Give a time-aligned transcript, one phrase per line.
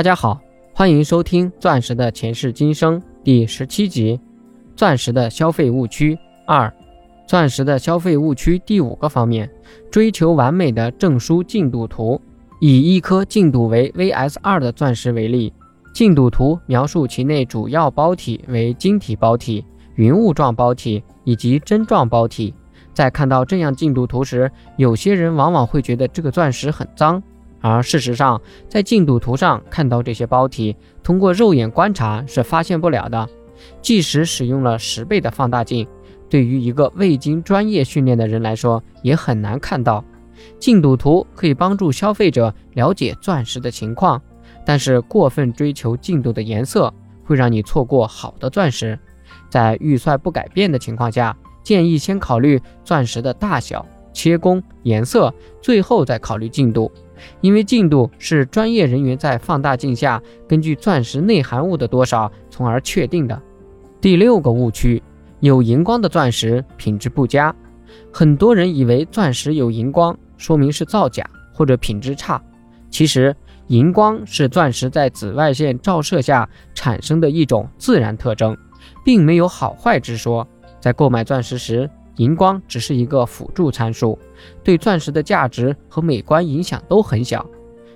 [0.00, 0.40] 大家好，
[0.72, 4.16] 欢迎收听《钻石的前世今生》第十七集
[4.74, 6.66] 《钻石的消费误区二》。
[7.26, 9.50] 钻石的消费误区第五个方面：
[9.90, 12.18] 追求完美的证书进度图。
[12.60, 15.52] 以一颗净度为 Vs 二的钻石为例，
[15.92, 19.62] 净度图描述其内主要包体为晶体包体、
[19.96, 22.54] 云雾状包体以及针状包体。
[22.94, 27.22] 在看到这样净度图时，有些人往往会觉得这个钻石很脏。
[27.60, 33.28] 而事实上，在净度图上看到这些包体，通过肉眼观察是发现不了的。
[33.82, 35.86] 即使使用了十倍的放大镜，
[36.28, 40.02] 对于一个未经专业训练的人来说，也很难看到。
[40.58, 44.20] 净度图可以帮助消费者了解钻石的情况，
[44.64, 46.92] 但是过分追求净度的颜色，
[47.22, 48.98] 会让你错过好的钻石。
[49.50, 56.90] 在预算不改变的情况下，建议先考虑钻石的大小、切工、颜色，最后再考虑净度。
[57.40, 63.40] 因为净度是专业人员在放大镜下根据钻石内含物的多少，从而确定的。
[64.00, 65.02] 第六个误区，
[65.40, 67.54] 有荧光的钻石品质不佳。
[68.10, 72.42] 很多人以为钻石有荧光，说明是造假或者品质差。
[72.88, 78.56] 其实，荧光是钻石在紫外线照射下产生的一种自然特征，
[79.04, 80.48] 并没有好坏之说。
[80.80, 84.18] 在购买钻石时，荧光只是一个辅助参数，
[84.62, 87.46] 对钻石的价值和美观影响都很小。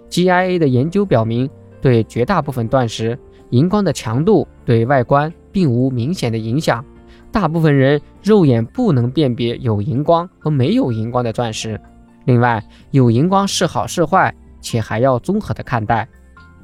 [0.09, 1.48] GIA 的研究表明，
[1.81, 3.19] 对绝大部分钻石，
[3.51, 6.85] 荧光的强度对外观并无明显的影响。
[7.31, 11.81] 大部分人肉眼不能辨别有荧光和没有荧光的钻石。
[12.27, 16.09] 另外，有荧光是好是坏，且还要综合的看待。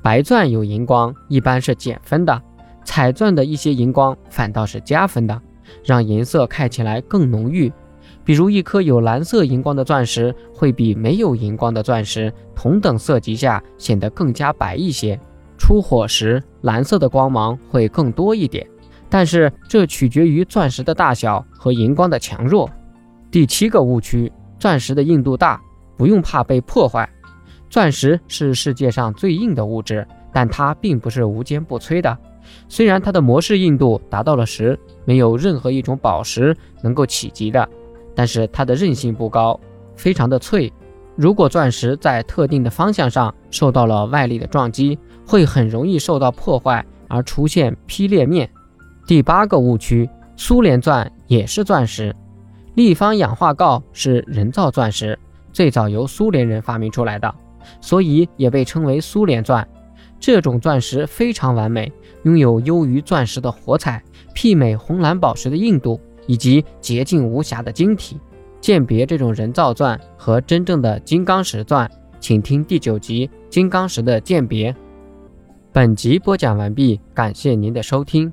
[0.03, 2.41] 白钻有荧光一般是减分的，
[2.85, 5.43] 彩钻的一些荧光反倒是加分的。
[5.85, 7.73] 让颜色看起来更浓郁，
[8.25, 15.19] 比如一颗有蓝色荧光的钻石，会比没有荧光的钻石同等色级下显得更加白一些。
[15.59, 18.67] 出火时，蓝色的光芒会更多一点，
[19.09, 22.69] 但是这取决于钻石的大小和荧光的强弱。
[23.31, 25.61] 第七个误区：钻石的硬度大，
[25.97, 27.09] 不用怕被破坏。
[27.69, 32.19] 钻石是世界上最硬的物质，但它并不是无坚不摧的。
[32.69, 37.69] 虽然它的模式硬度达到了十，没有任何一种宝石能够企及的，
[38.15, 39.59] 但是它的韧性不高，
[39.95, 40.73] 非常的脆。
[41.17, 48.49] 如果钻石在特定的方向上受到了外力的撞击，会很容易受到破坏而出现劈裂面。
[49.07, 52.15] 第八个误区：苏联钻也是钻石。
[52.75, 55.19] 立方氧化锆是人造钻石，
[55.53, 57.35] 最早由苏联人发明出来的，
[57.81, 59.67] 所以也被称为苏联钻。
[60.21, 61.91] 这种钻石非常完美，
[62.25, 64.01] 拥有优于钻石的火彩，
[64.35, 68.21] 媲美红蓝宝石的硬度，以及洁净无瑕的晶体。
[68.61, 74.71] 鉴别这种人造钻和真正的金刚石钻，请听第九集《金刚石的鉴别》。
[75.73, 78.31] 本集播讲完毕，感谢您的收听。